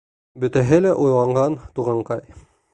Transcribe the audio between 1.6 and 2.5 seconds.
туғанҡай.